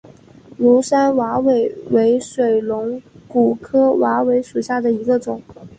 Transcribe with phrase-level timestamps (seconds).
[0.57, 5.39] 庐山瓦韦为水龙骨科瓦韦属下的一个种。